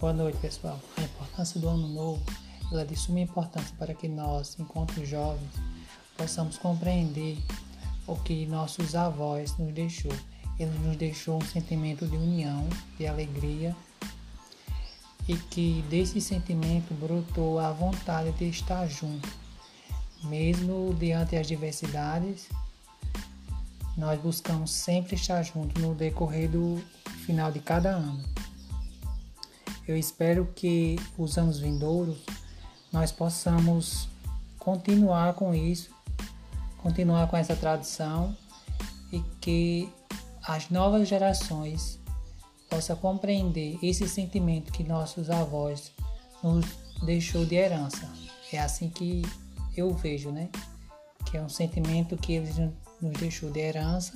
[0.00, 0.80] Boa noite, pessoal.
[0.96, 2.22] A importância do ano novo
[2.72, 5.52] ela é de suma importância para que nós, enquanto jovens,
[6.16, 7.36] possamos compreender
[8.06, 10.10] o que nossos avós nos deixou.
[10.58, 13.76] Ele nos deixou um sentimento de união, de alegria,
[15.28, 19.28] e que desse sentimento brotou a vontade de estar junto,
[20.24, 22.48] mesmo diante das diversidades.
[23.98, 26.82] Nós buscamos sempre estar juntos no decorrer do
[27.26, 28.39] final de cada ano.
[29.90, 32.18] Eu espero que os anos vindouros
[32.92, 34.08] nós possamos
[34.56, 35.90] continuar com isso,
[36.78, 38.36] continuar com essa tradição
[39.10, 39.92] e que
[40.46, 41.98] as novas gerações
[42.68, 45.90] possam compreender esse sentimento que nossos avós
[46.40, 46.64] nos
[47.02, 48.08] deixou de herança.
[48.52, 49.22] É assim que
[49.76, 50.50] eu vejo, né?
[51.26, 52.56] Que é um sentimento que eles
[53.02, 54.12] nos deixou de herança,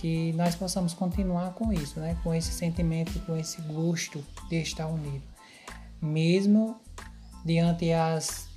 [0.00, 2.16] que nós possamos continuar com isso, né?
[2.22, 5.22] Com esse sentimento, com esse gosto de estar unido,
[6.00, 6.80] mesmo
[7.44, 8.48] diante as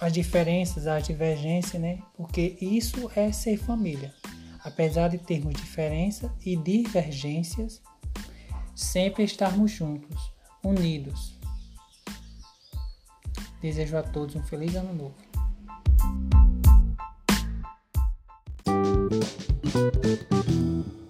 [0.00, 2.00] as diferenças, as divergências, né?
[2.16, 4.12] Porque isso é ser família.
[4.64, 7.80] Apesar de termos diferença e divergências,
[8.74, 10.32] sempre estarmos juntos,
[10.64, 11.38] unidos.
[13.62, 15.14] Desejo a todos um feliz ano novo.
[19.74, 21.03] Thank you.